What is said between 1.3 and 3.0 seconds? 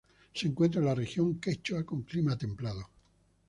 Quechua, con clima templado.